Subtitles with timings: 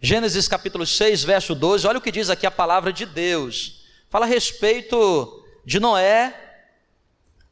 [0.00, 3.84] Gênesis capítulo 6, verso 12, olha o que diz aqui a palavra de Deus.
[4.08, 6.62] Fala a respeito de Noé,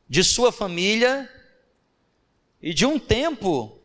[0.09, 1.29] de sua família
[2.63, 3.81] e de um tempo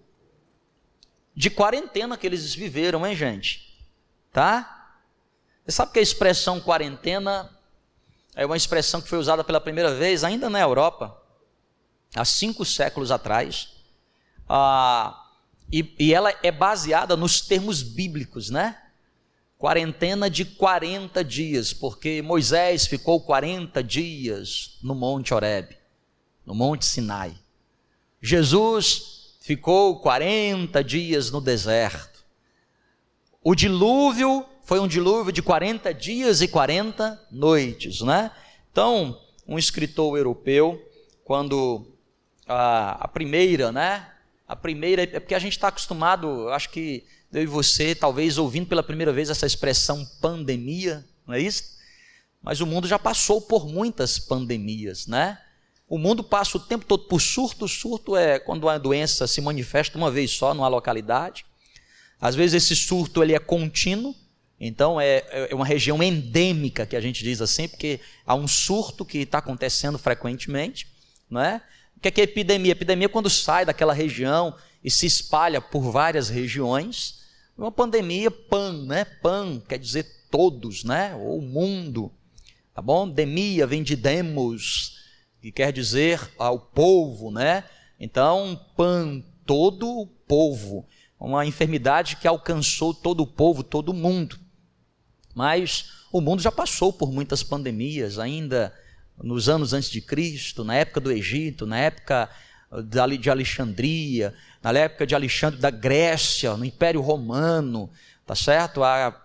[1.35, 3.83] de quarentena que eles viveram, hein, gente?
[4.31, 4.95] Tá?
[5.65, 7.49] Você sabe que a expressão quarentena
[8.35, 11.19] é uma expressão que foi usada pela primeira vez ainda na Europa,
[12.15, 13.69] há cinco séculos atrás.
[14.47, 15.30] Ah,
[15.71, 18.77] e, e ela é baseada nos termos bíblicos, né?
[19.57, 25.77] Quarentena de 40 dias, porque Moisés ficou 40 dias no Monte Horebe,
[26.45, 27.35] no Monte Sinai.
[28.21, 32.23] Jesus ficou 40 dias no deserto.
[33.43, 38.31] O dilúvio foi um dilúvio de 40 dias e 40 noites, né?
[38.71, 40.81] Então, um escritor europeu,
[41.23, 41.85] quando
[42.47, 44.10] a, a primeira, né?
[44.51, 48.67] A primeira, é porque a gente está acostumado, acho que eu e você, talvez ouvindo
[48.67, 51.77] pela primeira vez essa expressão pandemia, não é isso?
[52.43, 55.39] Mas o mundo já passou por muitas pandemias, né?
[55.87, 57.65] O mundo passa o tempo todo por surto.
[57.65, 61.45] Surto é quando a doença se manifesta uma vez só numa localidade.
[62.19, 64.13] Às vezes esse surto ele é contínuo,
[64.59, 69.05] então é, é uma região endêmica que a gente diz assim, porque há um surto
[69.05, 70.89] que está acontecendo frequentemente,
[71.29, 71.61] não é?
[72.01, 72.71] O que é, que é epidemia?
[72.71, 77.19] Epidemia é quando sai daquela região e se espalha por várias regiões.
[77.55, 79.05] Uma pandemia, pan, né?
[79.05, 81.15] Pan quer dizer todos, né?
[81.15, 82.11] Ou mundo.
[82.73, 83.07] Tá bom?
[83.07, 84.97] Demia vem de demos,
[85.39, 87.65] que quer dizer ao povo, né?
[87.99, 90.87] Então, pan, todo o povo.
[91.19, 94.39] Uma enfermidade que alcançou todo o povo, todo o mundo.
[95.35, 98.73] Mas o mundo já passou por muitas pandemias, ainda
[99.21, 102.29] nos anos antes de Cristo, na época do Egito, na época
[103.19, 104.33] de Alexandria,
[104.63, 107.89] na época de Alexandre da Grécia, no Império Romano,
[108.25, 108.83] tá certo?
[108.83, 109.15] A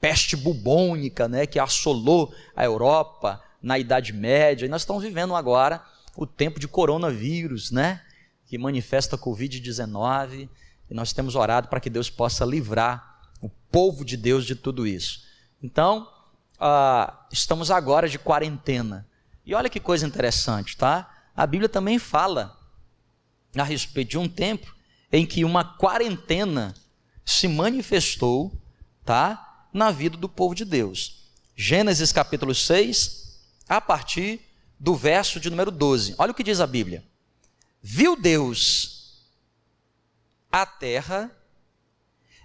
[0.00, 4.64] peste bubônica, né, que assolou a Europa na Idade Média.
[4.64, 5.84] E nós estamos vivendo agora
[6.16, 8.02] o tempo de coronavírus, né,
[8.46, 10.48] que manifesta a COVID-19.
[10.90, 14.86] E nós temos orado para que Deus possa livrar o povo de Deus de tudo
[14.86, 15.22] isso.
[15.62, 16.08] Então,
[16.56, 19.06] uh, estamos agora de quarentena.
[19.44, 21.10] E olha que coisa interessante, tá?
[21.34, 22.58] A Bíblia também fala
[23.56, 24.74] a respeito de um tempo
[25.12, 26.74] em que uma quarentena
[27.24, 28.52] se manifestou,
[29.04, 29.68] tá?
[29.72, 31.24] Na vida do povo de Deus.
[31.56, 34.40] Gênesis capítulo 6, a partir
[34.78, 36.14] do verso de número 12.
[36.18, 37.04] Olha o que diz a Bíblia.
[37.82, 39.24] Viu Deus
[40.50, 41.30] a terra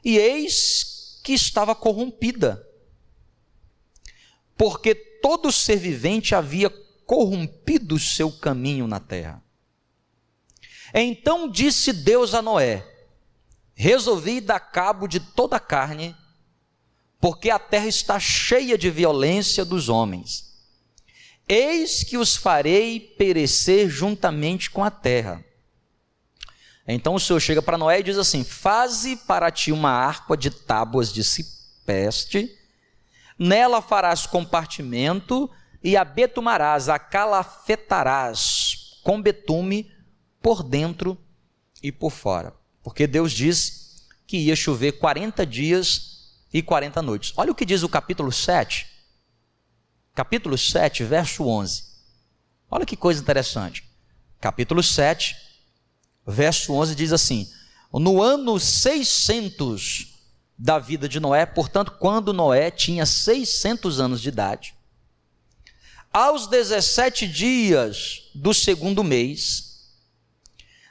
[0.03, 2.65] e eis que estava corrompida,
[4.55, 6.69] porque todo ser vivente havia
[7.05, 9.41] corrompido seu caminho na terra.
[10.93, 12.85] Então disse Deus a Noé:
[13.73, 16.15] Resolvi dar cabo de toda a carne,
[17.19, 20.53] porque a terra está cheia de violência dos homens.
[21.47, 25.43] Eis que os farei perecer juntamente com a terra.
[26.87, 30.49] Então o Senhor chega para Noé e diz assim: Faze para ti uma harpa de
[30.49, 32.49] tábuas de cipeste,
[33.37, 35.49] nela farás compartimento
[35.85, 39.91] e a betumarás, a calafetarás com betume
[40.41, 41.15] por dentro
[41.81, 42.55] e por fora.
[42.81, 47.33] Porque Deus disse que ia chover 40 dias e 40 noites.
[47.37, 48.87] Olha o que diz o capítulo 7.
[50.15, 51.83] Capítulo 7, verso 11.
[52.71, 53.87] Olha que coisa interessante.
[54.41, 55.35] Capítulo 7,
[56.25, 57.47] verso 11 diz assim:
[57.93, 60.15] No ano 600
[60.57, 64.74] da vida de Noé, portanto, quando Noé tinha 600 anos de idade,
[66.15, 69.91] aos 17 dias do segundo mês,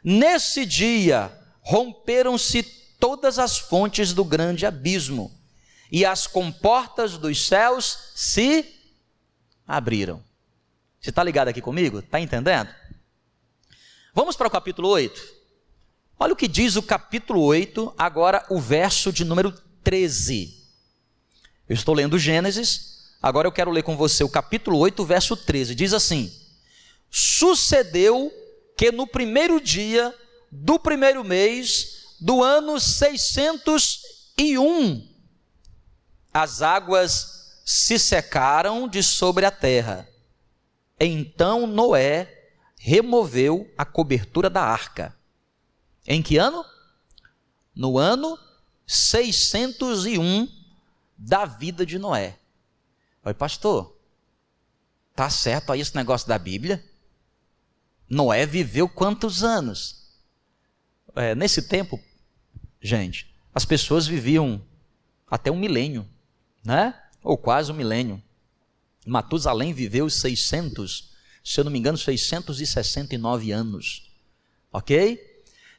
[0.05, 2.63] nesse dia romperam-se
[3.01, 5.33] todas as fontes do grande abismo,
[5.91, 8.71] e as comportas dos céus se
[9.67, 10.23] abriram.
[11.01, 12.01] Você está ligado aqui comigo?
[12.01, 12.69] Está entendendo?
[14.13, 15.23] Vamos para o capítulo 8.
[16.19, 20.63] Olha o que diz o capítulo 8, agora o verso de número 13.
[21.67, 22.94] Eu estou lendo Gênesis,
[23.25, 25.75] Agora eu quero ler com você o capítulo 8, verso 13.
[25.75, 26.31] Diz assim:
[27.11, 28.31] Sucedeu
[28.77, 30.15] que no primeiro dia
[30.53, 35.09] do primeiro mês do ano 601,
[36.35, 40.07] as águas se secaram de sobre a terra.
[41.01, 45.17] Então Noé removeu a cobertura da arca.
[46.07, 46.63] Em que ano?
[47.75, 48.39] No ano
[48.87, 50.47] 601
[51.17, 52.39] da vida de Noé.
[53.27, 53.99] Oi, pastor,
[55.17, 56.85] tá certo aí esse negócio da Bíblia?
[58.07, 60.13] Noé viveu quantos anos?
[61.17, 61.99] É, nesse tempo,
[62.83, 64.63] gente, as pessoas viviam
[65.27, 66.07] até um milênio,
[66.63, 66.95] né?
[67.23, 68.23] Ou quase um milênio.
[69.07, 71.11] Matusalém viveu 600,
[71.43, 74.13] se eu não me engano, 669 anos.
[74.71, 75.19] Ok?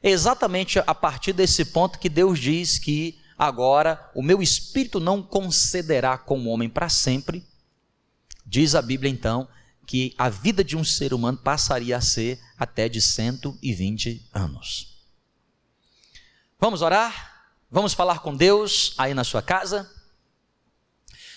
[0.02, 5.22] É exatamente a partir desse ponto que Deus diz que agora o meu espírito não
[5.22, 7.44] concederá com o homem para sempre.
[8.44, 9.48] Diz a Bíblia então
[9.86, 14.96] que a vida de um ser humano passaria a ser até de 120 anos.
[16.58, 17.54] Vamos orar?
[17.70, 19.90] Vamos falar com Deus aí na sua casa?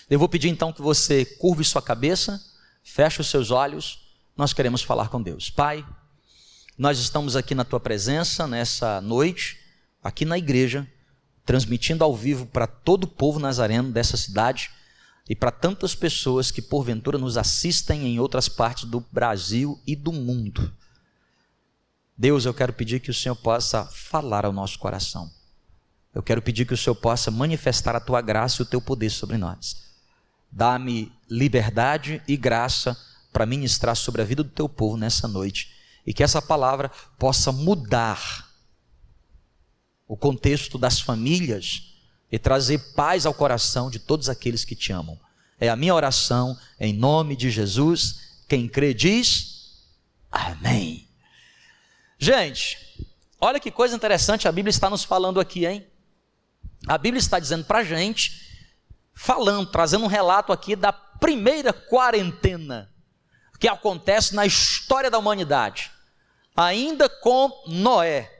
[0.08, 2.42] Eu vou pedir então que você curve sua cabeça,
[2.82, 5.50] feche os seus olhos, nós queremos falar com Deus.
[5.50, 5.86] Pai,
[6.76, 9.60] nós estamos aqui na tua presença nessa noite,
[10.02, 10.90] aqui na igreja,
[11.44, 14.70] transmitindo ao vivo para todo o povo nazareno dessa cidade
[15.28, 20.12] e para tantas pessoas que porventura nos assistem em outras partes do Brasil e do
[20.12, 20.72] mundo.
[22.16, 25.30] Deus, eu quero pedir que o Senhor possa falar ao nosso coração.
[26.14, 29.08] Eu quero pedir que o Senhor possa manifestar a tua graça e o teu poder
[29.08, 29.88] sobre nós.
[30.50, 32.98] Dá-me liberdade e graça
[33.32, 35.72] para ministrar sobre a vida do teu povo nessa noite
[36.04, 38.49] e que essa palavra possa mudar
[40.10, 41.94] o contexto das famílias
[42.32, 45.16] e trazer paz ao coração de todos aqueles que te amam.
[45.60, 48.42] É a minha oração em nome de Jesus.
[48.48, 49.86] Quem crê diz
[50.28, 51.08] Amém.
[52.18, 53.06] Gente,
[53.40, 55.86] olha que coisa interessante a Bíblia está nos falando aqui, hein?
[56.88, 58.66] A Bíblia está dizendo para a gente,
[59.14, 62.92] falando, trazendo um relato aqui da primeira quarentena
[63.60, 65.88] que acontece na história da humanidade,
[66.56, 68.39] ainda com Noé.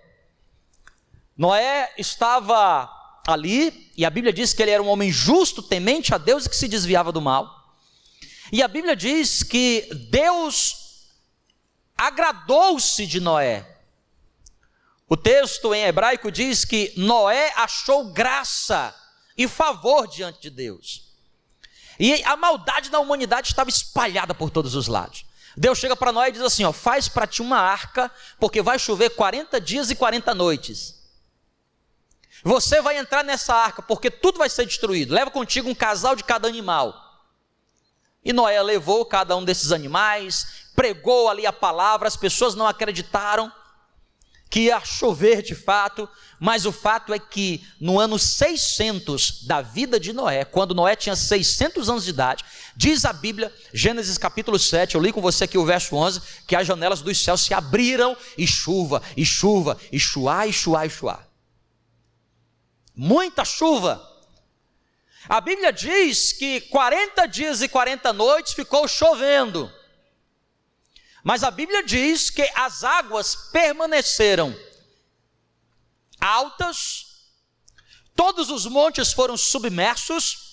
[1.41, 2.87] Noé estava
[3.27, 6.51] ali, e a Bíblia diz que ele era um homem justo, temente a Deus e
[6.51, 7.75] que se desviava do mal.
[8.53, 11.09] E a Bíblia diz que Deus
[11.97, 13.67] agradou-se de Noé.
[15.09, 18.95] O texto em hebraico diz que Noé achou graça
[19.35, 21.11] e favor diante de Deus.
[21.99, 25.25] E a maldade da humanidade estava espalhada por todos os lados.
[25.57, 28.79] Deus chega para Noé e diz assim: ó, faz para ti uma arca, porque vai
[28.79, 31.00] chover 40 dias e 40 noites.
[32.43, 35.15] Você vai entrar nessa arca, porque tudo vai ser destruído.
[35.15, 36.95] Leva contigo um casal de cada animal.
[38.25, 43.51] E Noé levou cada um desses animais, pregou ali a palavra, as pessoas não acreditaram
[44.51, 46.09] que ia chover de fato,
[46.41, 51.15] mas o fato é que no ano 600 da vida de Noé, quando Noé tinha
[51.15, 52.45] 600 anos de idade,
[52.75, 56.57] diz a Bíblia, Gênesis capítulo 7, eu li com você aqui o verso 11, que
[56.57, 60.91] as janelas dos céus se abriram e chuva, e chuva, e chuá, e chuá, e
[60.91, 61.30] chuá.
[62.95, 64.07] Muita chuva.
[65.29, 69.73] A Bíblia diz que 40 dias e 40 noites ficou chovendo.
[71.23, 74.59] Mas a Bíblia diz que as águas permaneceram
[76.21, 77.07] altas,
[78.15, 80.51] todos os montes foram submersos,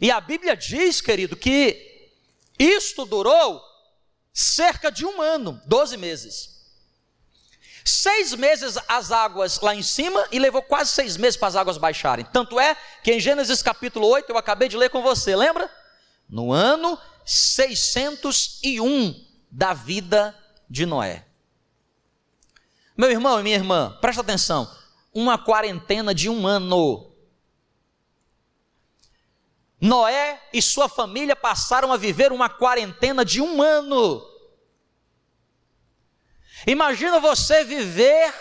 [0.00, 2.10] e a Bíblia diz, querido, que
[2.58, 3.62] isto durou
[4.32, 6.51] cerca de um ano, 12 meses.
[7.84, 11.78] Seis meses as águas lá em cima e levou quase seis meses para as águas
[11.78, 12.24] baixarem.
[12.32, 15.70] Tanto é que em Gênesis capítulo 8, eu acabei de ler com você, lembra?
[16.28, 20.36] No ano 601 da vida
[20.68, 21.26] de Noé.
[22.96, 24.70] Meu irmão e minha irmã, presta atenção.
[25.12, 27.10] Uma quarentena de um ano.
[29.80, 34.31] Noé e sua família passaram a viver uma quarentena de um ano.
[36.66, 38.32] Imagina você viver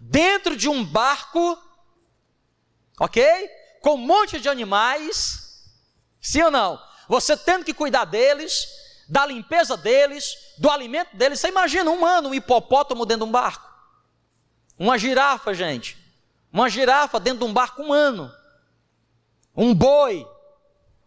[0.00, 1.58] dentro de um barco,
[2.98, 3.48] ok?
[3.80, 5.64] Com um monte de animais,
[6.20, 6.80] sim ou não?
[7.08, 8.66] Você tendo que cuidar deles,
[9.08, 11.38] da limpeza deles, do alimento deles.
[11.38, 13.66] Você imagina um ano, um hipopótamo dentro de um barco?
[14.78, 15.96] Uma girafa, gente.
[16.52, 18.32] Uma girafa dentro de um barco um ano.
[19.54, 20.26] Um boi,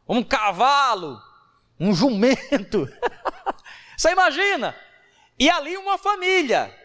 [0.08, 1.22] um cavalo,
[1.80, 2.88] um jumento.
[3.98, 4.76] Você imagina?
[5.40, 6.76] E ali uma família.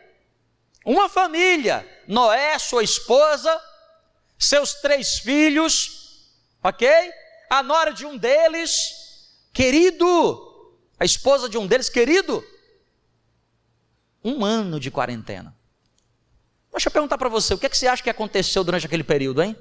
[0.85, 1.87] Uma família.
[2.07, 3.61] Noé, sua esposa,
[4.39, 6.31] seus três filhos,
[6.63, 6.89] ok?
[7.51, 12.45] A nora de um deles, querido, a esposa de um deles, querido,
[14.23, 15.57] um ano de quarentena.
[16.71, 19.05] Deixa eu perguntar para você, o que, é que você acha que aconteceu durante aquele
[19.05, 19.57] período, hein?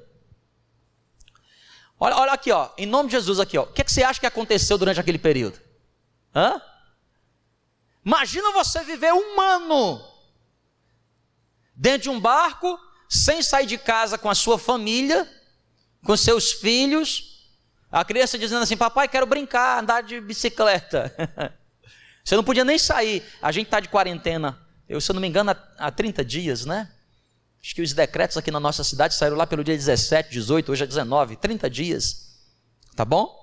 [2.00, 3.64] Olha, olha aqui, ó, em nome de Jesus aqui, ó.
[3.64, 5.60] O que, é que você acha que aconteceu durante aquele período?
[6.36, 6.62] Hã?
[8.06, 10.04] Imagina você viver um ano
[11.76, 12.80] dentro de um barco,
[13.10, 15.30] sem sair de casa com a sua família,
[16.04, 17.34] com seus filhos,
[17.92, 21.14] a criança dizendo assim: Papai, quero brincar, andar de bicicleta.
[22.26, 23.24] Você não podia nem sair.
[23.42, 26.66] A gente está de quarentena, eu, se eu não me engano, há, há 30 dias,
[26.66, 26.92] né?
[27.62, 30.84] Acho que os decretos aqui na nossa cidade saíram lá pelo dia 17, 18, hoje
[30.84, 32.34] é 19, 30 dias.
[32.96, 33.42] Tá bom?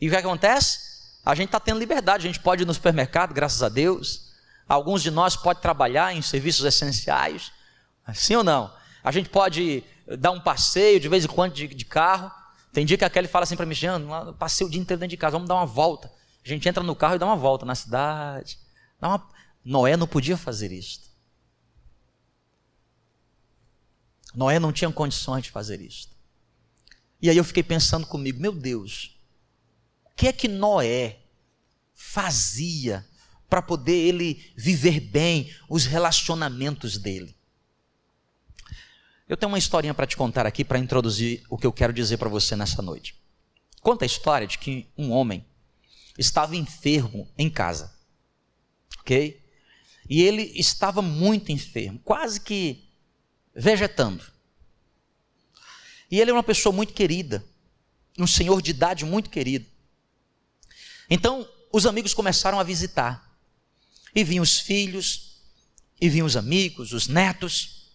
[0.00, 0.89] E o que acontece?
[1.24, 4.30] A gente está tendo liberdade, a gente pode ir no supermercado, graças a Deus.
[4.68, 7.52] Alguns de nós podem trabalhar em serviços essenciais.
[8.14, 8.72] Sim ou não?
[9.02, 9.84] A gente pode
[10.18, 12.30] dar um passeio de vez em quando de, de carro.
[12.72, 15.10] Tem dia que a Kelly fala assim para mim, Jean, passei o dia inteiro dentro
[15.10, 16.10] de casa, vamos dar uma volta.
[16.44, 18.58] A gente entra no carro e dá uma volta na cidade.
[19.00, 19.22] Uma...
[19.64, 21.10] Noé não podia fazer isso.
[24.34, 26.08] Noé não tinha condições de fazer isso.
[27.20, 29.19] E aí eu fiquei pensando comigo, meu Deus,
[30.20, 31.18] que é que Noé
[31.94, 33.08] fazia
[33.48, 37.34] para poder ele viver bem os relacionamentos dele?
[39.26, 42.18] Eu tenho uma historinha para te contar aqui para introduzir o que eu quero dizer
[42.18, 43.18] para você nessa noite.
[43.80, 45.42] Conta a história de que um homem
[46.18, 47.90] estava enfermo em casa.
[48.98, 49.42] OK?
[50.06, 52.90] E ele estava muito enfermo, quase que
[53.54, 54.22] vegetando.
[56.10, 57.42] E ele é uma pessoa muito querida,
[58.18, 59.79] um senhor de idade muito querido.
[61.10, 63.28] Então, os amigos começaram a visitar.
[64.14, 65.42] E vinham os filhos,
[66.00, 67.90] e vinham os amigos, os netos.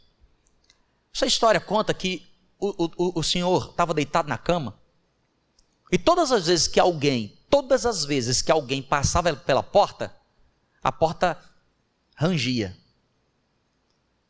[1.13, 2.27] Essa história conta que
[2.59, 4.77] o, o, o senhor estava deitado na cama.
[5.91, 10.15] E todas as vezes que alguém, todas as vezes que alguém passava pela porta,
[10.83, 11.39] a porta
[12.15, 12.77] rangia.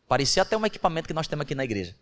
[0.08, 1.96] Parecia até um equipamento que nós temos aqui na igreja.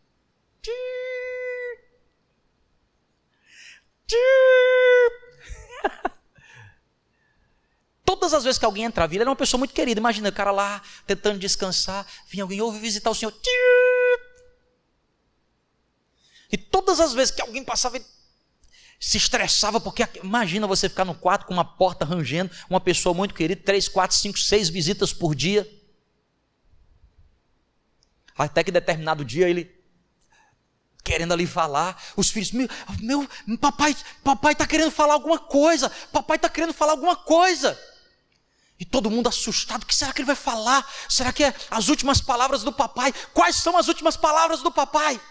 [8.13, 9.99] Todas as vezes que alguém entrava, ele era uma pessoa muito querida.
[9.99, 13.33] Imagina o cara lá tentando descansar, vinha alguém, ouve visitar o Senhor.
[16.51, 18.05] E todas as vezes que alguém passava, ele
[18.99, 23.33] se estressava, porque imagina você ficar no quarto com uma porta rangendo, uma pessoa muito
[23.33, 25.67] querida, três, quatro, cinco, seis visitas por dia.
[28.37, 29.75] Até que determinado dia ele
[31.03, 32.69] querendo ali falar, os filhos, meu,
[33.01, 33.27] meu
[33.59, 37.92] papai, papai está querendo falar alguma coisa, papai está querendo falar alguma coisa.
[38.83, 40.85] E todo mundo assustado, o que será que ele vai falar?
[41.07, 43.13] Será que é as últimas palavras do papai?
[43.33, 45.21] Quais são as últimas palavras do papai?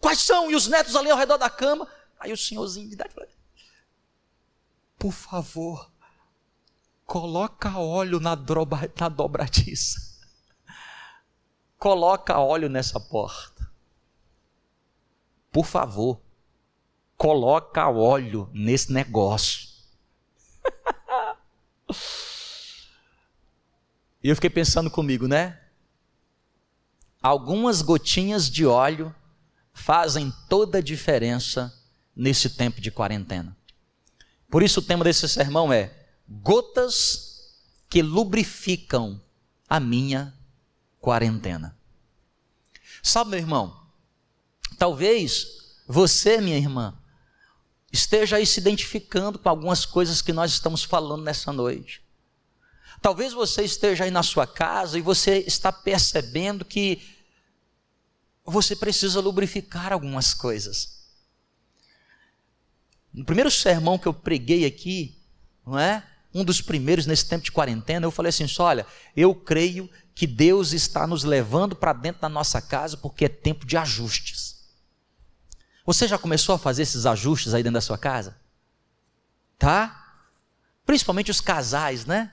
[0.00, 0.50] Quais são?
[0.50, 1.86] E os netos ali ao redor da cama.
[2.18, 3.28] Aí o senhorzinho de idade falou,
[4.98, 5.92] por favor,
[7.06, 10.00] coloca óleo na, droba, na dobradiça.
[11.78, 13.70] Coloca óleo nessa porta.
[15.52, 16.20] Por favor,
[17.16, 19.71] coloca óleo nesse negócio.
[24.22, 25.58] E eu fiquei pensando comigo, né?
[27.20, 29.14] Algumas gotinhas de óleo
[29.72, 31.72] fazem toda a diferença
[32.14, 33.56] nesse tempo de quarentena.
[34.50, 35.92] Por isso o tema desse sermão é
[36.28, 37.32] gotas
[37.88, 39.20] que lubrificam
[39.68, 40.34] a minha
[41.00, 41.76] quarentena.
[43.02, 43.86] Sabe, meu irmão,
[44.78, 46.96] talvez você, minha irmã,
[47.92, 52.02] esteja aí se identificando com algumas coisas que nós estamos falando nessa noite.
[53.02, 57.02] Talvez você esteja aí na sua casa e você está percebendo que
[58.44, 61.02] você precisa lubrificar algumas coisas.
[63.12, 65.20] No primeiro sermão que eu preguei aqui,
[65.66, 66.06] não é?
[66.32, 70.72] Um dos primeiros nesse tempo de quarentena, eu falei assim: olha, eu creio que Deus
[70.72, 74.62] está nos levando para dentro da nossa casa porque é tempo de ajustes.
[75.84, 78.40] Você já começou a fazer esses ajustes aí dentro da sua casa?
[79.58, 80.22] Tá?
[80.86, 82.32] Principalmente os casais, né?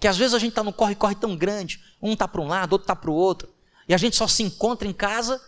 [0.00, 2.72] Que às vezes a gente está num corre-corre tão grande, um está para um lado,
[2.72, 3.52] outro está para o outro,
[3.88, 5.40] e a gente só se encontra em casa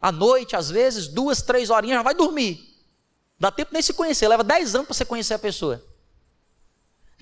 [0.00, 2.74] à noite, às vezes, duas, três horinhas, já vai dormir.
[3.38, 5.84] Dá tempo nem se conhecer, leva dez anos para você conhecer a pessoa.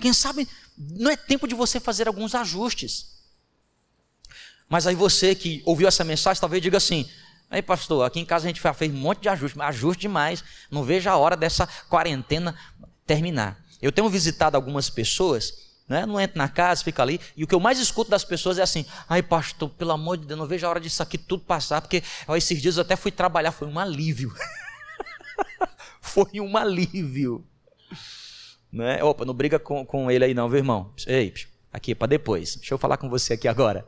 [0.01, 3.15] Quem sabe não é tempo de você fazer alguns ajustes.
[4.69, 7.09] Mas aí você que ouviu essa mensagem, talvez diga assim:
[7.51, 10.83] aí pastor, aqui em casa a gente fez um monte de ajuste, ajuste demais, não
[10.83, 12.59] vejo a hora dessa quarentena
[13.07, 13.63] terminar.
[13.81, 16.07] Eu tenho visitado algumas pessoas né?
[16.07, 17.21] Não entra na casa, fica ali.
[17.37, 20.27] E o que eu mais escuto das pessoas é assim: ai, pastor, pelo amor de
[20.27, 22.97] Deus, não vejo a hora disso aqui tudo passar, porque ó, esses dias eu até
[22.97, 24.35] fui trabalhar, foi um alívio.
[26.01, 27.47] foi um alívio.
[28.73, 29.03] Né?
[29.05, 30.93] Opa, não briga com, com ele aí, não, viu, irmão?
[31.07, 31.33] Ei,
[31.73, 32.57] aqui para depois.
[32.57, 33.87] Deixa eu falar com você aqui agora.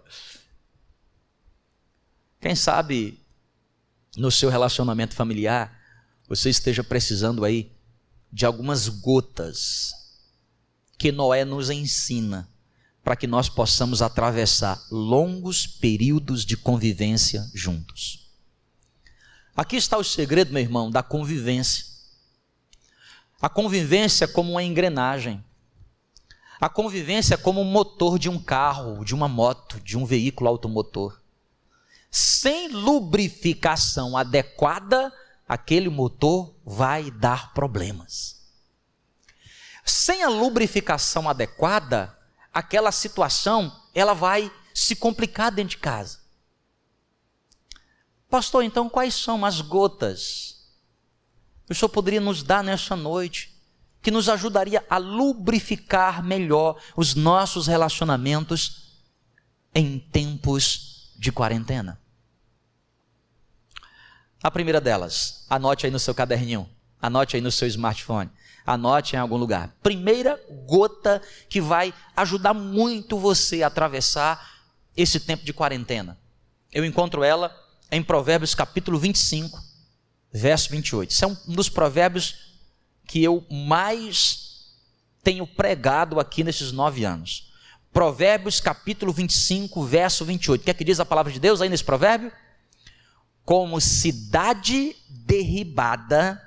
[2.40, 3.18] Quem sabe
[4.16, 5.76] no seu relacionamento familiar
[6.28, 7.72] você esteja precisando aí
[8.32, 10.05] de algumas gotas
[10.98, 12.48] que Noé nos ensina
[13.04, 18.28] para que nós possamos atravessar longos períodos de convivência juntos.
[19.56, 21.84] Aqui está o segredo, meu irmão, da convivência.
[23.40, 25.42] A convivência é como uma engrenagem.
[26.60, 30.48] A convivência é como um motor de um carro, de uma moto, de um veículo
[30.48, 31.20] automotor.
[32.10, 35.12] sem lubrificação adequada,
[35.46, 38.35] aquele motor vai dar problemas.
[39.86, 42.18] Sem a lubrificação adequada,
[42.52, 46.18] aquela situação ela vai se complicar dentro de casa.
[48.28, 50.56] Pastor, então quais são as gotas
[51.64, 53.54] que o senhor poderia nos dar nessa noite
[54.02, 59.00] que nos ajudaria a lubrificar melhor os nossos relacionamentos
[59.72, 62.00] em tempos de quarentena?
[64.42, 66.68] A primeira delas, anote aí no seu caderninho,
[67.00, 68.30] anote aí no seu smartphone,
[68.66, 69.74] anote em algum lugar.
[69.82, 74.64] Primeira gota que vai ajudar muito você a atravessar
[74.96, 76.18] esse tempo de quarentena.
[76.72, 77.54] Eu encontro ela
[77.90, 79.62] em Provérbios capítulo 25,
[80.32, 81.10] verso 28.
[81.10, 82.56] Isso é um dos provérbios
[83.06, 84.74] que eu mais
[85.22, 87.52] tenho pregado aqui nesses nove anos.
[87.92, 90.60] Provérbios capítulo 25, verso 28.
[90.60, 92.32] O que é que diz a palavra de Deus aí nesse provérbio?
[93.46, 96.42] como cidade derribada,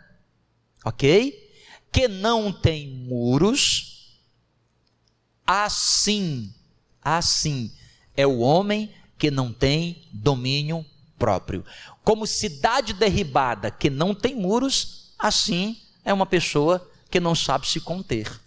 [0.83, 1.48] ok?
[1.91, 4.19] Que não tem muros,
[5.45, 6.53] assim,
[7.01, 7.71] assim
[8.15, 10.85] é o homem que não tem domínio
[11.17, 11.65] próprio.
[12.03, 17.79] Como cidade derribada que não tem muros, assim é uma pessoa que não sabe se
[17.79, 18.39] conter.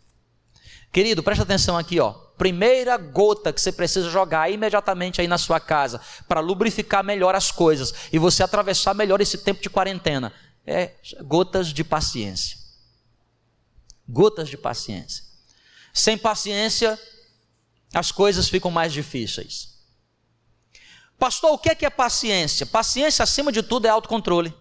[0.92, 5.60] Querido, presta atenção aqui, ó primeira gota que você precisa jogar imediatamente aí na sua
[5.60, 10.32] casa para lubrificar melhor as coisas e você atravessar melhor esse tempo de quarentena
[10.66, 10.90] é
[11.24, 12.58] gotas de paciência.
[14.08, 15.24] Gotas de paciência.
[15.92, 16.98] Sem paciência,
[17.92, 19.72] as coisas ficam mais difíceis.
[21.18, 22.66] Pastor, o que é, que é paciência?
[22.66, 24.52] Paciência, acima de tudo, é autocontrole.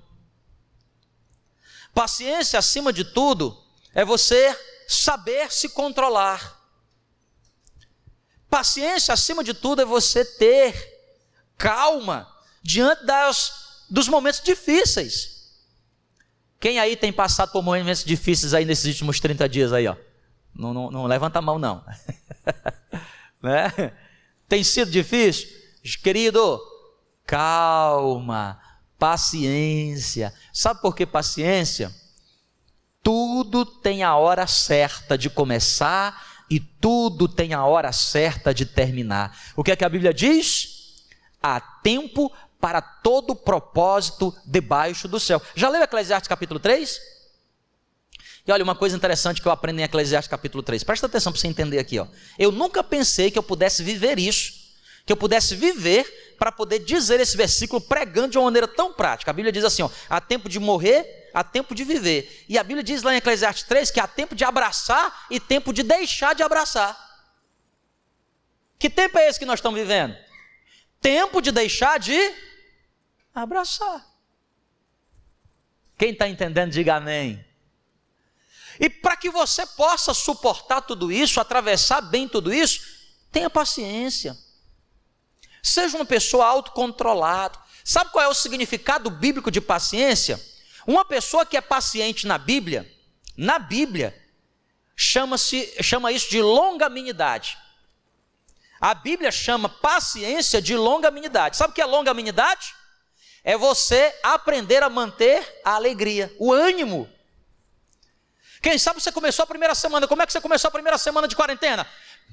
[1.94, 3.60] Paciência, acima de tudo,
[3.94, 4.58] é você
[4.88, 6.60] saber se controlar.
[8.50, 10.92] Paciência, acima de tudo, é você ter
[11.58, 12.32] calma
[12.62, 15.41] diante das, dos momentos difíceis.
[16.62, 19.96] Quem aí tem passado por momentos difíceis aí nesses últimos 30 dias aí, ó?
[20.56, 21.84] Não, não, não levanta a mão, não.
[23.42, 23.92] né?
[24.48, 25.50] Tem sido difícil?
[26.04, 26.62] Querido,
[27.26, 28.60] calma,
[29.00, 30.32] paciência.
[30.54, 31.92] Sabe por que paciência?
[33.02, 39.36] Tudo tem a hora certa de começar e tudo tem a hora certa de terminar.
[39.56, 41.02] O que é que a Bíblia diz?
[41.42, 42.32] Há tempo
[42.62, 45.42] para todo propósito debaixo do céu.
[45.56, 47.02] Já leu Eclesiastes capítulo 3?
[48.48, 50.84] E olha, uma coisa interessante que eu aprendo em Eclesiastes capítulo 3.
[50.84, 52.00] Presta atenção para você entender aqui.
[52.00, 52.08] Ó.
[52.40, 54.54] Eu nunca pensei que eu pudesse viver isso,
[55.06, 59.32] que eu pudesse viver para poder dizer esse versículo pregando de uma maneira tão prática.
[59.32, 62.46] A Bíblia diz assim: ó, há tempo de morrer há tempo de viver.
[62.48, 65.74] E a Bíblia diz lá em Eclesiastes 3 que há tempo de abraçar e tempo
[65.74, 66.98] de deixar de abraçar.
[68.78, 70.16] Que tempo é esse que nós estamos vivendo?
[71.00, 72.18] Tempo de deixar de
[73.34, 74.06] abraçar.
[75.98, 77.46] Quem está entendendo, diga amém.
[78.80, 82.82] E para que você possa suportar tudo isso, atravessar bem tudo isso,
[83.32, 84.38] tenha paciência.
[85.62, 87.60] Seja uma pessoa autocontrolada.
[87.84, 90.42] Sabe qual é o significado bíblico de paciência?
[90.88, 92.92] Uma pessoa que é paciente na Bíblia,
[93.38, 94.20] na Bíblia,
[94.96, 97.58] chama-se chama isso de longanimidade.
[98.80, 101.58] A Bíblia chama paciência de longanimidade.
[101.58, 102.74] Sabe o que é longanimidade?
[103.44, 107.10] É você aprender a manter a alegria, o ânimo.
[108.62, 111.28] Quem sabe você começou a primeira semana, como é que você começou a primeira semana
[111.28, 111.88] de quarentena?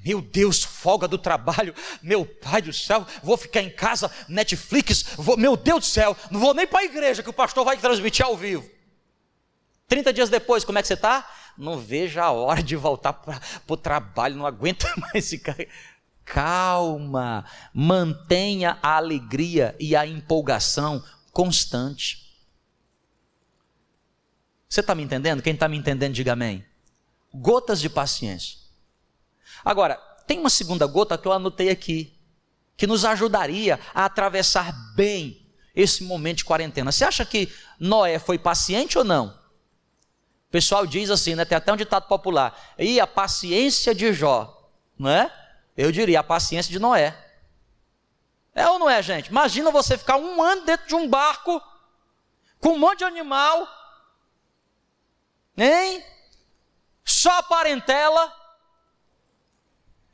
[0.05, 5.35] Meu Deus, folga do trabalho, meu pai do céu, vou ficar em casa, Netflix, vou,
[5.35, 8.25] meu Deus do céu, não vou nem para a igreja que o pastor vai transmitir
[8.25, 8.69] ao vivo.
[9.87, 11.27] 30 dias depois, como é que você está?
[11.57, 15.57] Não vejo a hora de voltar para o trabalho, não aguento mais ficar.
[16.29, 22.29] Calma, mantenha a alegria e a empolgação constante.
[24.69, 25.41] Você está me entendendo?
[25.41, 26.63] Quem está me entendendo, diga amém.
[27.33, 28.59] Gotas de paciência.
[29.65, 29.95] Agora,
[30.27, 32.15] tem uma segunda gota que eu anotei aqui,
[32.77, 36.91] que nos ajudaria a atravessar bem esse momento de quarentena.
[36.91, 39.29] Você acha que Noé foi paciente ou não?
[40.47, 41.43] O pessoal diz assim, né?
[41.43, 42.75] Tem até um ditado popular.
[42.77, 45.35] E a paciência de Jó, não é?
[45.79, 47.17] Eu diria a paciência de Noé.
[48.53, 49.27] É ou não é, gente?
[49.27, 51.61] Imagina você ficar um ano dentro de um barco
[52.59, 53.67] com um monte de animal,
[55.57, 56.03] hein?
[57.05, 58.35] Só parentela,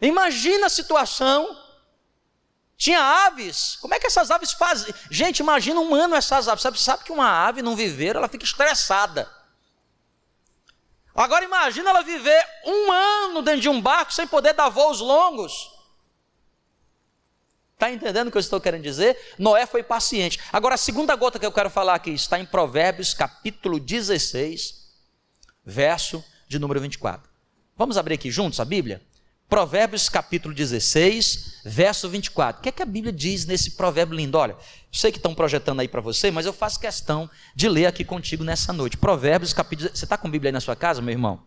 [0.02, 1.64] Imagina a situação.
[2.78, 3.78] Tinha aves.
[3.82, 4.94] Como é que essas aves fazem?
[5.10, 6.62] Gente, imagina um ano essas aves.
[6.62, 9.32] Sabe, sabe que uma ave num viveiro, ela fica estressada.
[11.16, 15.72] Agora imagina ela viver um ano dentro de um barco sem poder dar voos longos.
[17.74, 19.18] Está entendendo o que eu estou querendo dizer?
[19.40, 20.40] Noé foi paciente.
[20.52, 24.92] Agora, a segunda gota que eu quero falar aqui está em Provérbios, capítulo 16,
[25.64, 27.30] verso de número 24.
[27.78, 29.02] Vamos abrir aqui juntos a Bíblia?
[29.48, 32.60] Provérbios capítulo 16, verso 24.
[32.60, 34.38] O que é que a Bíblia diz nesse provérbio lindo?
[34.38, 34.58] Olha,
[34.92, 38.44] sei que estão projetando aí para você, mas eu faço questão de ler aqui contigo
[38.44, 38.98] nessa noite.
[38.98, 39.90] Provérbios capítulo.
[39.94, 41.44] Você está com Bíblia aí na sua casa, meu irmão?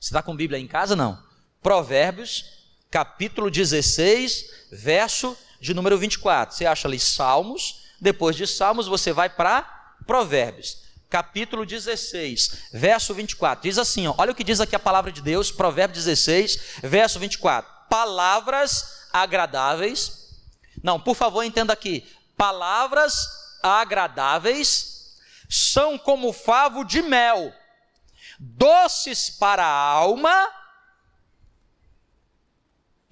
[0.00, 0.96] Você está com Bíblia aí em casa?
[0.96, 1.22] Não.
[1.62, 2.44] Provérbios
[2.90, 6.56] capítulo 16, verso de número 24.
[6.56, 9.62] Você acha ali Salmos, depois de Salmos você vai para
[10.06, 13.62] Provérbios capítulo 16, verso 24.
[13.62, 17.18] Diz assim: ó, olha o que diz aqui a palavra de Deus, Provérbio 16, verso
[17.18, 17.70] 24.
[17.88, 20.24] Palavras agradáveis.
[20.82, 22.06] Não, por favor, entenda aqui.
[22.36, 23.14] Palavras
[23.62, 25.16] agradáveis
[25.48, 27.52] são como favo de mel,
[28.38, 30.50] doces para a alma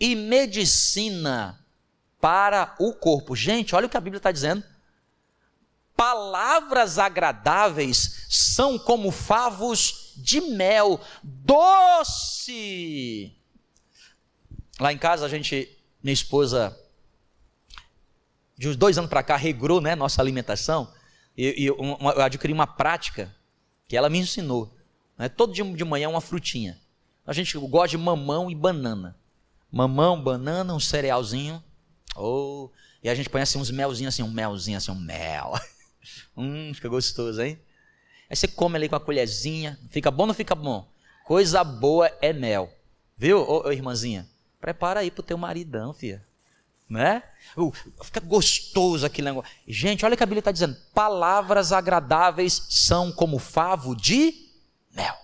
[0.01, 1.65] e medicina
[2.21, 3.37] para o corpo.
[3.37, 4.72] Gente, olha o que a Bíblia está dizendo
[5.97, 12.57] palavras agradáveis são como favos de mel, doce.
[14.81, 15.69] Lá em casa a gente,
[16.03, 16.79] minha esposa,
[18.57, 20.93] de uns dois anos para cá, regrou né, nossa alimentação.
[21.37, 23.35] E, e uma, eu adquiri uma prática
[23.89, 24.75] que ela me ensinou.
[25.19, 26.81] Né, todo dia de manhã uma frutinha.
[27.27, 29.17] A gente gosta de mamão e banana.
[29.71, 31.63] Mamão, banana, um cerealzinho.
[32.15, 32.69] Oh,
[33.03, 35.55] e a gente põe assim uns melzinhos, assim, um melzinho, assim, um mel.
[36.37, 37.59] Hum, fica gostoso, hein?
[38.29, 39.79] Aí você come ali com a colherzinha.
[39.91, 40.89] Fica bom ou não fica bom?
[41.25, 42.73] Coisa boa é mel.
[43.17, 44.29] Viu, ô, ô irmãzinha?
[44.61, 46.25] Prepara aí pro teu maridão, filha.
[46.89, 47.23] Né?
[47.57, 49.51] Uh, fica gostoso aquele negócio.
[49.67, 50.77] Gente, olha o que a Bíblia está dizendo.
[50.95, 54.51] Palavras agradáveis são como favo de
[54.95, 55.17] mel.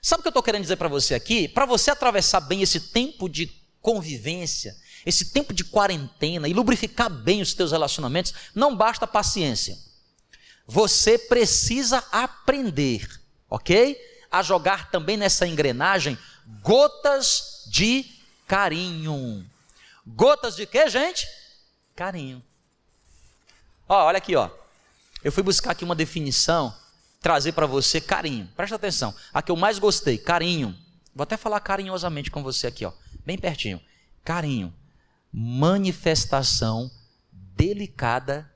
[0.00, 1.48] Sabe o que eu estou querendo dizer para você aqui?
[1.48, 3.46] Para você atravessar bem esse tempo de
[3.80, 9.78] convivência, esse tempo de quarentena e lubrificar bem os teus relacionamentos, não basta paciência.
[10.66, 13.08] Você precisa aprender,
[13.48, 13.98] ok?
[14.30, 16.18] A jogar também nessa engrenagem
[16.62, 18.04] gotas de
[18.46, 19.48] carinho.
[20.06, 21.26] Gotas de quê, gente?
[21.96, 22.42] Carinho.
[23.88, 24.50] Ó, olha aqui, ó.
[25.24, 26.74] Eu fui buscar aqui uma definição,
[27.20, 28.48] trazer para você carinho.
[28.54, 29.14] Presta atenção.
[29.32, 30.78] A que eu mais gostei, carinho.
[31.14, 32.92] Vou até falar carinhosamente com você aqui, ó,
[33.24, 33.80] bem pertinho.
[34.22, 34.72] Carinho
[35.40, 36.90] manifestação
[37.30, 38.52] delicada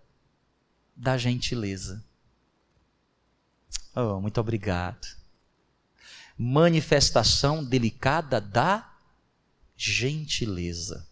[0.96, 2.04] da gentileza.
[3.94, 5.06] Oh, muito obrigado.
[6.36, 8.92] Manifestação delicada da
[9.76, 11.06] gentileza.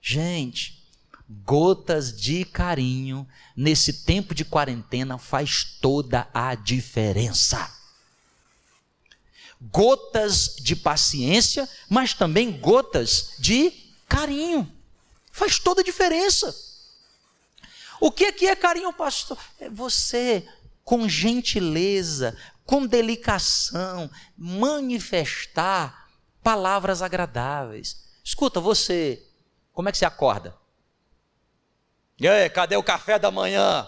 [0.00, 0.82] Gente,
[1.44, 7.70] gotas de carinho nesse tempo de quarentena faz toda a diferença.
[9.60, 13.70] Gotas de paciência, mas também gotas de
[14.08, 14.75] carinho.
[15.36, 16.56] Faz toda a diferença.
[18.00, 19.38] O que que é carinho, pastor?
[19.60, 20.48] É você,
[20.82, 26.08] com gentileza, com delicação, manifestar
[26.42, 28.02] palavras agradáveis.
[28.24, 29.22] Escuta, você,
[29.74, 30.56] como é que você acorda?
[32.18, 33.86] E aí, cadê o café da manhã?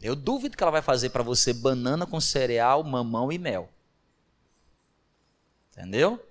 [0.00, 3.68] Eu duvido que ela vai fazer para você banana com cereal, mamão e mel.
[5.72, 6.26] Entendeu?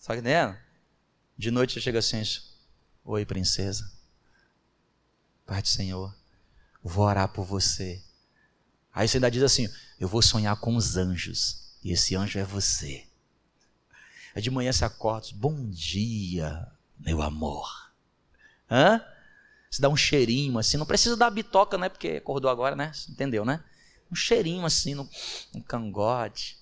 [0.00, 0.56] Está entendendo?
[1.36, 2.22] De noite você chega assim:
[3.04, 3.92] Oi, princesa.
[5.44, 6.16] Pai do Senhor,
[6.82, 8.02] vou orar por você.
[8.94, 11.76] Aí você ainda diz assim: Eu vou sonhar com os anjos.
[11.84, 13.06] E esse anjo é você.
[14.34, 16.66] Aí de manhã você acorda, bom dia,
[16.98, 17.92] meu amor.
[18.70, 19.04] Hã?
[19.70, 21.90] Você dá um cheirinho assim, não precisa dar bitoca, né?
[21.90, 22.90] Porque acordou agora, né?
[23.08, 23.62] Entendeu, né?
[24.10, 25.08] Um cheirinho assim no,
[25.54, 26.58] no cangote,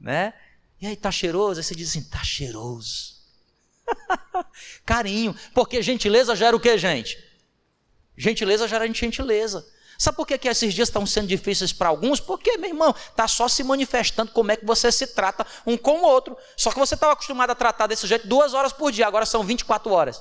[0.00, 0.34] né?
[0.82, 1.60] E aí, tá cheiroso?
[1.60, 3.14] Aí você diz assim, tá cheiroso.
[4.84, 7.16] Carinho, porque gentileza gera o que, gente?
[8.16, 9.64] Gentileza gera gentileza.
[9.96, 12.18] Sabe por que, que esses dias estão sendo difíceis para alguns?
[12.18, 16.00] Porque, meu irmão, está só se manifestando como é que você se trata um com
[16.00, 16.36] o outro.
[16.56, 19.44] Só que você estava acostumado a tratar desse jeito duas horas por dia, agora são
[19.44, 20.20] 24 horas.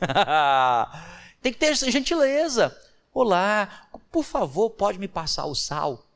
[1.42, 2.74] Tem que ter gentileza.
[3.12, 6.06] Olá, por favor, pode me passar o sal?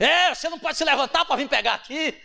[0.00, 2.18] É, você não pode se levantar para vir pegar aqui.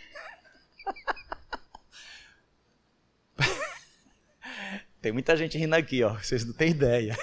[5.02, 6.14] Tem muita gente rindo aqui, ó.
[6.14, 7.14] Vocês não têm ideia.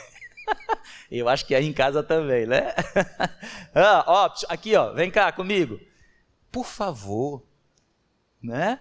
[1.09, 2.71] Eu acho que é em casa também, né?
[3.73, 5.79] ah, ó, aqui, ó, vem cá comigo.
[6.51, 7.43] Por favor,
[8.41, 8.79] né?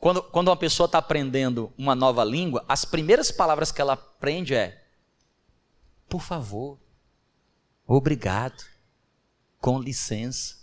[0.00, 4.52] Quando, quando uma pessoa está aprendendo uma nova língua, as primeiras palavras que ela aprende
[4.52, 4.84] é:
[6.08, 6.76] por favor,
[7.86, 8.64] obrigado,
[9.60, 10.61] com licença.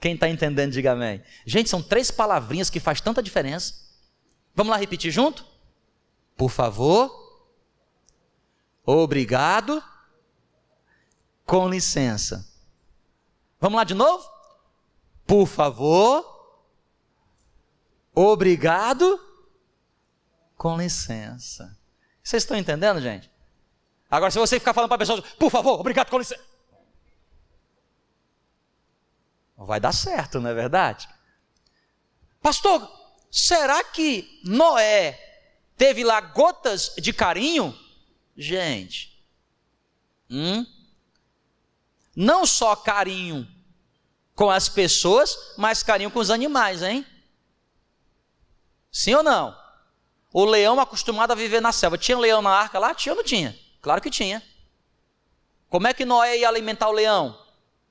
[0.00, 1.22] Quem está entendendo, diga amém.
[1.44, 3.74] Gente, são três palavrinhas que faz tanta diferença.
[4.54, 5.44] Vamos lá repetir junto?
[6.36, 7.10] Por favor.
[8.84, 9.82] Obrigado.
[11.44, 12.46] Com licença.
[13.60, 14.28] Vamos lá de novo?
[15.26, 16.24] Por favor.
[18.14, 19.20] Obrigado.
[20.56, 21.76] Com licença.
[22.22, 23.30] Vocês estão entendendo, gente?
[24.10, 26.42] Agora, se você ficar falando para a pessoa, por favor, obrigado, com licença.
[29.56, 31.08] Vai dar certo, não é verdade?
[32.42, 32.88] Pastor,
[33.30, 35.18] será que Noé
[35.76, 37.76] teve lá gotas de carinho?
[38.36, 39.24] Gente,
[40.30, 40.66] hum?
[42.14, 43.46] não só carinho
[44.34, 47.06] com as pessoas, mas carinho com os animais, hein?
[48.92, 49.56] Sim ou não?
[50.32, 51.96] O leão acostumado a viver na selva.
[51.96, 52.94] Tinha leão na arca lá?
[52.94, 53.58] Tinha ou não tinha?
[53.80, 54.42] Claro que tinha.
[55.68, 57.38] Como é que Noé ia alimentar o leão?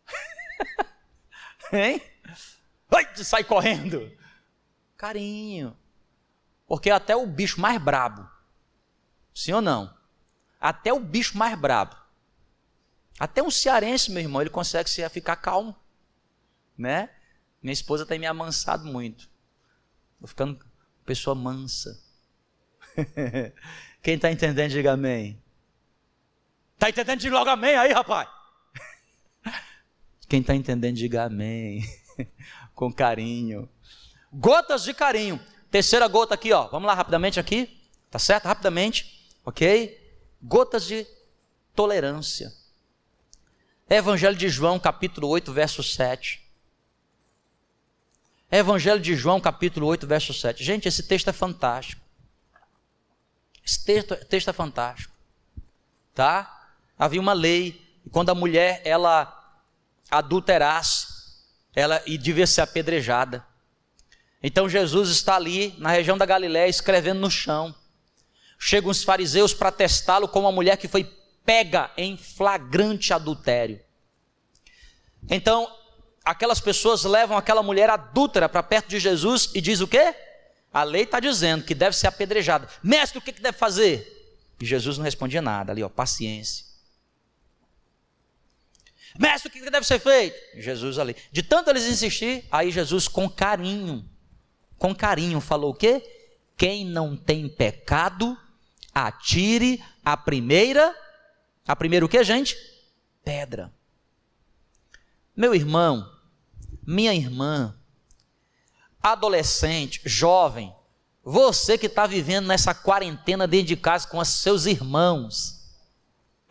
[1.75, 2.01] hein?
[2.89, 4.11] Ai, sai correndo.
[4.97, 5.75] Carinho.
[6.67, 8.27] Porque até o bicho mais brabo,
[9.33, 9.95] sim ou não?
[10.59, 11.95] Até o bicho mais brabo,
[13.19, 15.75] até um cearense, meu irmão, ele consegue ficar calmo,
[16.77, 17.09] né?
[17.61, 19.29] Minha esposa tem me amansado muito.
[20.15, 20.65] Estou ficando
[21.05, 22.01] pessoa mansa.
[24.01, 25.41] Quem está entendendo, diga amém.
[26.73, 28.29] Está entendendo, diga logo amém aí, rapaz.
[30.27, 31.83] Quem está entendendo, diga amém.
[32.73, 33.69] Com carinho.
[34.31, 35.39] Gotas de carinho.
[35.69, 36.67] Terceira gota aqui, ó.
[36.67, 37.81] Vamos lá rapidamente aqui.
[38.09, 38.45] Tá certo?
[38.45, 39.29] Rapidamente.
[39.45, 40.01] Ok?
[40.41, 41.05] Gotas de
[41.75, 42.51] tolerância.
[43.89, 46.43] Evangelho de João, capítulo 8, verso 7.
[48.51, 50.63] Evangelho de João, capítulo 8, verso 7.
[50.63, 52.01] Gente, esse texto é fantástico.
[53.63, 55.13] Esse texto, texto é fantástico.
[56.13, 56.69] Tá?
[56.97, 59.34] Havia uma lei, e quando a mulher ela
[60.09, 61.07] adulterasse,
[61.75, 63.45] ela e devia ser apedrejada.
[64.41, 67.73] Então Jesus está ali na região da Galiléia escrevendo no chão.
[68.57, 71.03] Chegam os fariseus para testá-lo como uma mulher que foi
[71.45, 73.79] pega em flagrante adultério.
[75.29, 75.71] Então,
[76.23, 80.15] aquelas pessoas levam aquela mulher adúltera para perto de Jesus e diz o quê?
[80.73, 82.67] A lei está dizendo que deve ser apedrejada.
[82.83, 84.11] Mestre, o que, que deve fazer?
[84.59, 86.65] E Jesus não respondia nada ali, ó, paciência.
[89.17, 90.35] Mestre, o que deve ser feito?
[90.55, 91.15] Jesus ali.
[91.31, 94.07] De tanto eles insistir, aí Jesus com carinho,
[94.77, 96.03] com carinho falou o quê?
[96.57, 98.37] Quem não tem pecado,
[98.93, 100.93] atire a primeira,
[101.67, 102.57] a primeira o que, gente?
[103.23, 103.73] Pedra.
[105.35, 106.09] Meu irmão,
[106.85, 107.75] minha irmã,
[109.01, 110.73] adolescente, jovem,
[111.23, 115.61] você que está vivendo nessa quarentena dentro de casa com os seus irmãos,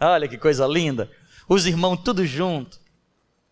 [0.00, 1.10] olha que coisa linda
[1.48, 2.78] os irmãos tudo junto.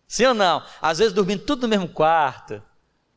[0.07, 0.63] Sim ou não?
[0.81, 2.61] Às vezes dormindo tudo no mesmo quarto,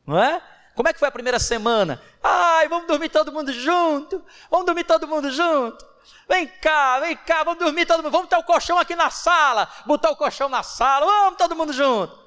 [0.05, 0.41] não é?
[0.75, 2.01] Como é que foi a primeira semana?
[2.23, 4.23] Ai, vamos dormir todo mundo junto.
[4.49, 5.83] Vamos dormir todo mundo junto.
[6.29, 8.11] Vem cá, vem cá, vamos dormir todo mundo.
[8.11, 9.67] Vamos ter o colchão aqui na sala.
[9.85, 11.05] Botar o colchão na sala.
[11.05, 12.17] Vamos todo mundo junto.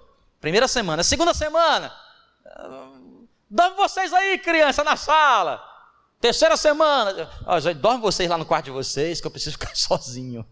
[0.40, 1.04] Primeira semana.
[1.04, 1.94] Segunda semana.
[3.48, 5.62] Dorme vocês aí, criança, na sala.
[6.20, 7.30] Terceira semana.
[7.76, 10.46] dorme vocês lá no quarto de vocês, que eu preciso ficar sozinho.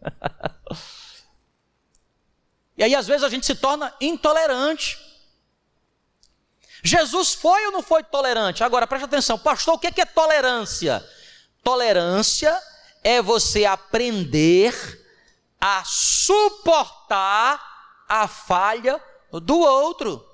[2.78, 4.98] E aí, às vezes, a gente se torna intolerante.
[6.82, 8.62] Jesus foi ou não foi tolerante?
[8.62, 11.04] Agora, preste atenção, pastor, o que é tolerância?
[11.62, 12.56] Tolerância
[13.02, 14.72] é você aprender
[15.60, 17.60] a suportar
[18.08, 20.24] a falha do outro.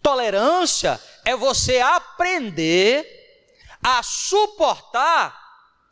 [0.00, 3.04] Tolerância é você aprender
[3.82, 5.36] a suportar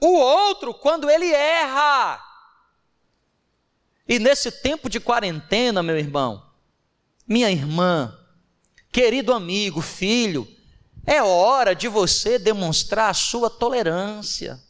[0.00, 2.25] o outro quando ele erra.
[4.08, 6.44] E nesse tempo de quarentena, meu irmão,
[7.26, 8.16] minha irmã,
[8.92, 10.46] querido amigo, filho,
[11.04, 14.60] é hora de você demonstrar a sua tolerância.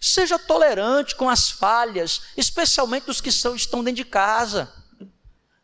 [0.00, 4.72] Seja tolerante com as falhas, especialmente dos que são, estão dentro de casa.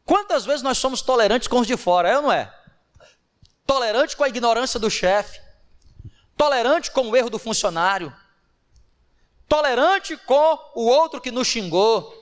[0.04, 2.54] Quantas vezes nós somos tolerantes com os de fora, é ou não é?
[3.66, 5.40] Tolerante com a ignorância do chefe,
[6.36, 8.14] tolerante com o erro do funcionário,
[9.46, 12.19] tolerante com o outro que nos xingou,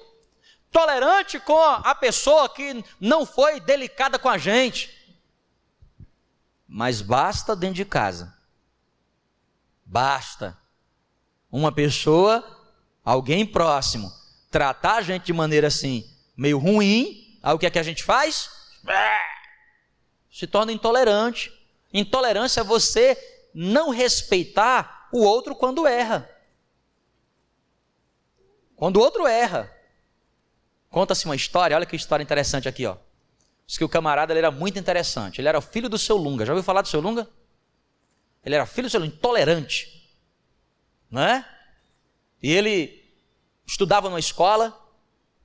[0.70, 4.94] tolerante com a pessoa que não foi delicada com a gente.
[6.66, 8.37] Mas basta dentro de casa.
[9.85, 10.57] Basta
[11.50, 12.44] uma pessoa,
[13.04, 14.12] alguém próximo,
[14.50, 16.04] tratar a gente de maneira assim,
[16.37, 18.50] meio ruim, aí o que é que a gente faz?
[20.31, 21.52] Se torna intolerante.
[21.92, 23.16] Intolerância é você
[23.54, 26.31] não respeitar o outro quando erra.
[28.76, 29.74] Quando o outro erra.
[30.90, 32.96] Conta-se uma história, olha que história interessante aqui, ó.
[33.66, 35.40] Diz que o camarada ele era muito interessante.
[35.40, 36.46] Ele era filho do seu Lunga.
[36.46, 37.29] Já ouviu falar do seu Lunga?
[38.42, 40.11] Ele era filho do seu Lunga, intolerante.
[41.14, 41.44] É?
[42.42, 43.05] E ele
[43.66, 44.74] estudava numa escola.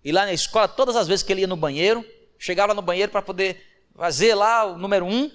[0.01, 2.05] E lá na escola, todas as vezes que ele ia no banheiro,
[2.39, 5.29] chegava no banheiro para poder fazer lá o número um.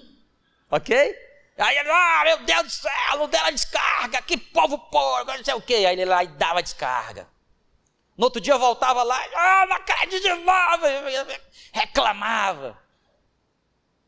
[0.71, 0.95] Ok?
[1.57, 5.53] Aí ele, ah, meu Deus do céu, não dela descarga, que povo porco, não sei
[5.53, 5.75] o quê.
[5.75, 7.27] Aí ele lá e dava descarga.
[8.19, 11.33] No outro dia eu voltava lá, ah, não acredito de novo,
[11.71, 12.77] reclamava.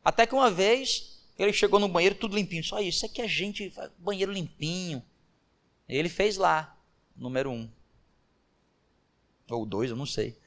[0.04, 2.62] Até que uma vez ele chegou no banheiro tudo limpinho.
[2.62, 5.02] Só isso, isso aqui é gente, banheiro limpinho.
[5.88, 6.78] Ele fez lá,
[7.16, 7.72] número um.
[9.50, 10.38] Ou dois, eu não sei.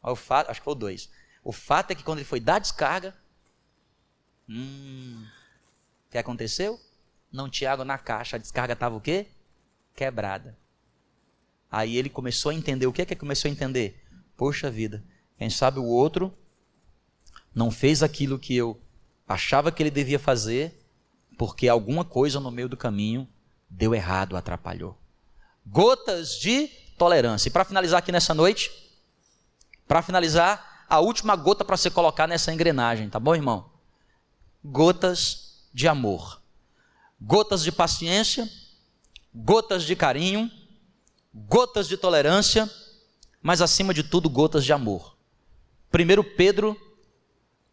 [0.00, 1.10] O fato, acho que foi o dois.
[1.42, 3.12] O fato é que quando ele foi dar descarga,
[4.48, 5.26] hum,
[6.06, 6.80] o que aconteceu?
[7.32, 9.26] Não tinha água na caixa, a descarga estava o quê?
[9.96, 10.56] Quebrada.
[11.70, 12.86] Aí ele começou a entender.
[12.86, 14.02] O que é que começou a entender?
[14.36, 15.04] Poxa vida,
[15.38, 16.32] quem sabe o outro
[17.54, 18.80] não fez aquilo que eu
[19.26, 20.86] achava que ele devia fazer,
[21.38, 23.28] porque alguma coisa no meio do caminho
[23.68, 24.98] deu errado, atrapalhou.
[25.66, 27.48] Gotas de tolerância.
[27.48, 28.70] E para finalizar aqui nessa noite,
[29.86, 33.70] para finalizar, a última gota para você colocar nessa engrenagem, tá bom, irmão?
[34.64, 36.40] Gotas de amor.
[37.20, 38.48] Gotas de paciência,
[39.34, 40.50] gotas de carinho,
[41.34, 42.70] gotas de tolerância,
[43.42, 45.16] mas acima de tudo, gotas de amor.
[45.92, 46.76] 1 Pedro,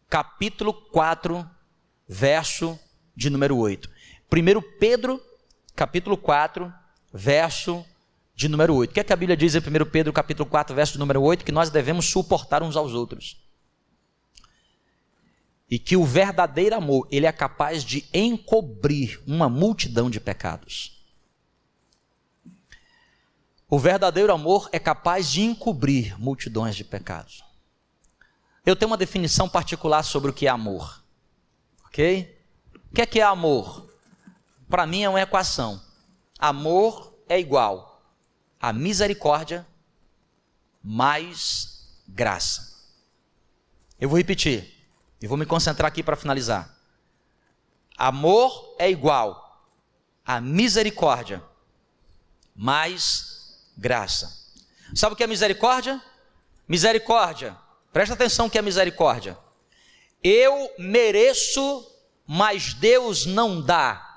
[0.08, 1.48] capítulo 4,
[2.08, 2.78] verso
[3.14, 3.88] de número 8.
[4.30, 5.22] 1 Pedro,
[5.76, 6.72] capítulo 4,
[7.12, 7.84] verso
[8.34, 8.90] de número 8.
[8.90, 11.44] O que, é que a Bíblia diz em 1 Pedro, capítulo 4, verso número 8?
[11.44, 13.40] Que nós devemos suportar uns aos outros.
[15.70, 21.01] E que o verdadeiro amor, ele é capaz de encobrir uma multidão de pecados.
[23.72, 27.42] O verdadeiro amor é capaz de encobrir multidões de pecados.
[28.66, 31.02] Eu tenho uma definição particular sobre o que é amor.
[31.86, 32.38] Ok?
[32.90, 33.90] O que é que é amor?
[34.68, 35.82] Para mim é uma equação.
[36.38, 38.04] Amor é igual
[38.60, 39.66] a misericórdia
[40.84, 42.78] mais graça.
[43.98, 44.86] Eu vou repetir
[45.18, 46.76] e vou me concentrar aqui para finalizar.
[47.96, 49.66] Amor é igual
[50.26, 51.42] a misericórdia
[52.54, 53.31] mais
[53.76, 54.42] graça.
[54.94, 56.00] Sabe o que é misericórdia?
[56.68, 57.56] Misericórdia.
[57.92, 59.36] Presta atenção que é misericórdia.
[60.22, 61.86] Eu mereço,
[62.26, 64.08] mas Deus não dá.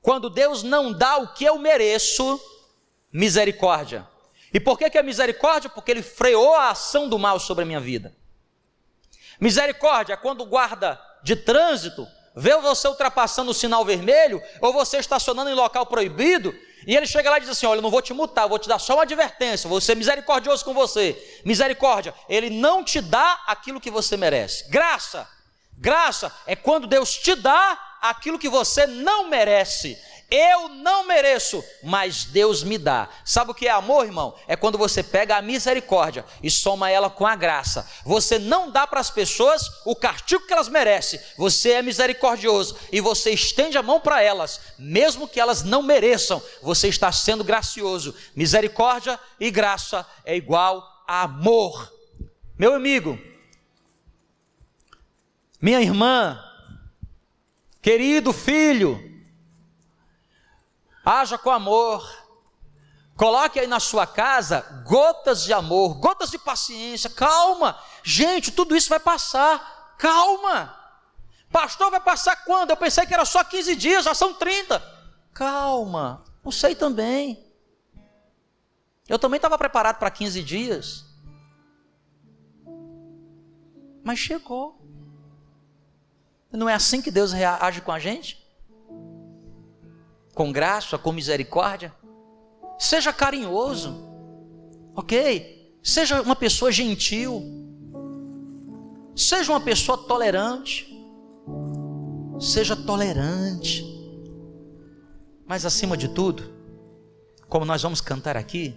[0.00, 2.40] Quando Deus não dá o que eu mereço,
[3.12, 4.06] misericórdia.
[4.52, 5.68] E por que, que é misericórdia?
[5.68, 8.14] Porque Ele freou a ação do mal sobre a minha vida.
[9.40, 15.50] Misericórdia, quando o guarda de trânsito vê você ultrapassando o sinal vermelho, ou você estacionando
[15.50, 16.54] em local proibido,
[16.86, 18.68] e ele chega lá e diz assim: Olha, eu não vou te multar, vou te
[18.68, 21.40] dar só uma advertência, vou ser misericordioso com você.
[21.44, 24.68] Misericórdia, ele não te dá aquilo que você merece.
[24.68, 25.28] Graça,
[25.78, 29.98] graça é quando Deus te dá aquilo que você não merece.
[30.30, 33.08] Eu não mereço, mas Deus me dá.
[33.24, 34.34] Sabe o que é amor, irmão?
[34.48, 37.88] É quando você pega a misericórdia e soma ela com a graça.
[38.04, 41.20] Você não dá para as pessoas o castigo que elas merecem.
[41.36, 46.42] Você é misericordioso e você estende a mão para elas, mesmo que elas não mereçam.
[46.62, 48.14] Você está sendo gracioso.
[48.34, 51.92] Misericórdia e graça é igual a amor.
[52.58, 53.18] Meu amigo,
[55.60, 56.42] minha irmã,
[57.80, 59.13] querido filho,
[61.04, 62.24] haja com amor.
[63.16, 67.08] Coloque aí na sua casa gotas de amor, gotas de paciência.
[67.10, 69.94] Calma, gente, tudo isso vai passar.
[69.98, 70.74] Calma.
[71.50, 72.70] Pastor, vai passar quando?
[72.70, 74.82] Eu pensei que era só 15 dias, já são 30.
[75.32, 77.44] Calma, não sei também.
[79.08, 81.04] Eu também estava preparado para 15 dias.
[84.02, 84.80] Mas chegou.
[86.50, 88.43] Não é assim que Deus age com a gente?
[90.34, 91.94] Com graça, com misericórdia.
[92.78, 93.94] Seja carinhoso,
[94.94, 95.78] ok?
[95.82, 97.42] Seja uma pessoa gentil.
[99.14, 100.90] Seja uma pessoa tolerante.
[102.40, 103.84] Seja tolerante.
[105.46, 106.42] Mas acima de tudo,
[107.48, 108.74] como nós vamos cantar aqui,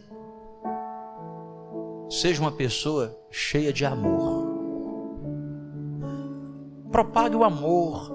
[2.09, 4.45] seja uma pessoa cheia de amor.
[6.91, 8.11] Propague o amor,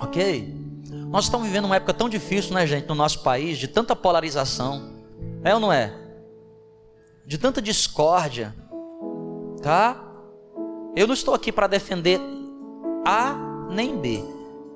[0.00, 0.63] ok?
[1.10, 4.92] Nós estamos vivendo uma época tão difícil, né, gente, no nosso país, de tanta polarização.
[5.42, 5.92] É ou não é?
[7.26, 8.54] De tanta discórdia.
[9.62, 10.00] Tá?
[10.94, 12.20] Eu não estou aqui para defender
[13.04, 13.36] A
[13.70, 14.24] nem B.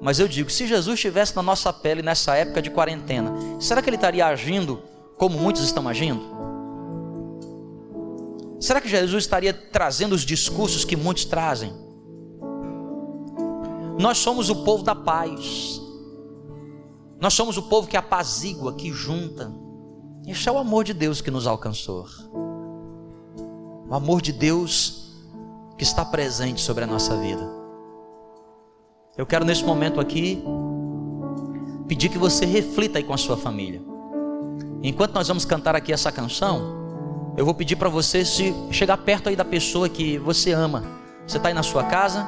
[0.00, 3.88] Mas eu digo, se Jesus estivesse na nossa pele nessa época de quarentena, será que
[3.88, 4.82] ele estaria agindo
[5.16, 6.22] como muitos estão agindo?
[8.60, 11.72] Será que Jesus estaria trazendo os discursos que muitos trazem?
[13.98, 15.80] Nós somos o povo da paz.
[17.20, 19.52] Nós somos o povo que apazigua, que junta.
[20.26, 22.06] Esse é o amor de Deus que nos alcançou.
[23.88, 25.16] O amor de Deus
[25.76, 27.42] que está presente sobre a nossa vida.
[29.16, 30.42] Eu quero nesse momento aqui
[31.88, 33.82] pedir que você reflita aí com a sua família.
[34.82, 36.78] Enquanto nós vamos cantar aqui essa canção,
[37.36, 40.84] eu vou pedir para você se chegar perto aí da pessoa que você ama.
[41.26, 42.26] Você está aí na sua casa,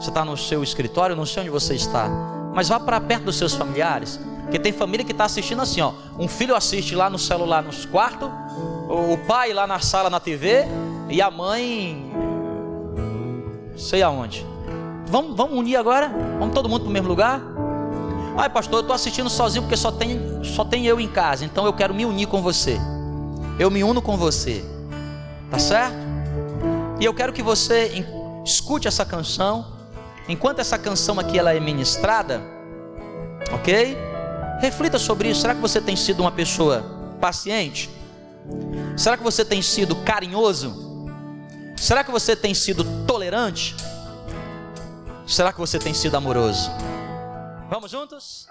[0.00, 2.08] você está no seu escritório, não sei onde você está,
[2.54, 4.18] mas vá para perto dos seus familiares.
[4.42, 5.92] Porque tem família que está assistindo assim, ó.
[6.18, 8.30] Um filho assiste lá no celular nos quartos,
[8.88, 10.64] o pai lá na sala na TV
[11.08, 12.10] e a mãe
[13.76, 14.46] sei aonde.
[15.06, 16.12] Vamos, vamos unir agora?
[16.38, 17.40] Vamos todo mundo para o mesmo lugar?
[18.36, 21.66] Ai, pastor, eu estou assistindo sozinho porque só tem, só tem eu em casa, então
[21.66, 22.78] eu quero me unir com você.
[23.58, 24.64] Eu me uno com você.
[25.50, 25.96] Tá certo?
[27.00, 28.04] E eu quero que você
[28.44, 29.77] escute essa canção.
[30.28, 32.42] Enquanto essa canção aqui ela é ministrada,
[33.52, 33.96] ok?
[34.60, 35.40] Reflita sobre isso.
[35.40, 37.88] Será que você tem sido uma pessoa paciente?
[38.96, 41.08] Será que você tem sido carinhoso?
[41.76, 43.74] Será que você tem sido tolerante?
[45.26, 46.70] Será que você tem sido amoroso?
[47.70, 48.48] Vamos juntos?